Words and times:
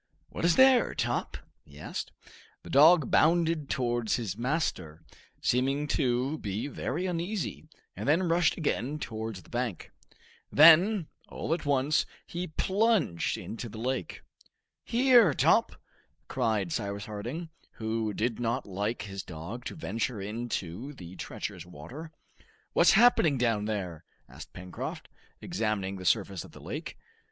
"What 0.29 0.45
is 0.45 0.55
there, 0.55 0.95
Top?" 0.95 1.37
he 1.63 1.77
asked. 1.79 2.11
The 2.63 2.71
dog 2.71 3.11
bounded 3.11 3.69
towards 3.69 4.15
his 4.15 4.35
master, 4.35 5.03
seeming 5.43 5.85
to 5.89 6.39
be 6.39 6.65
very 6.65 7.05
uneasy, 7.05 7.67
and 7.95 8.09
then 8.09 8.23
rushed 8.23 8.57
again 8.57 8.97
towards 8.97 9.43
the 9.43 9.51
bank. 9.51 9.91
Then, 10.51 11.05
all 11.29 11.53
at 11.53 11.67
once, 11.67 12.07
he 12.25 12.47
plunged 12.47 13.37
into 13.37 13.69
the 13.69 13.77
lake. 13.77 14.23
"Here, 14.83 15.35
Top!" 15.35 15.75
cried 16.27 16.71
Cyrus 16.71 17.05
Harding, 17.05 17.49
who 17.73 18.11
did 18.11 18.39
not 18.39 18.65
like 18.65 19.03
his 19.03 19.21
dog 19.21 19.65
to 19.65 19.75
venture 19.75 20.19
into 20.19 20.93
the 20.93 21.15
treacherous 21.15 21.63
water. 21.67 22.09
"What's 22.73 22.93
happening 22.93 23.37
down 23.37 23.65
there?" 23.65 24.03
asked 24.27 24.51
Pencroft, 24.51 25.09
examining 25.41 25.97
the 25.97 26.05
surface 26.05 26.43
of 26.43 26.53
the 26.53 26.59
lake. 26.59 26.97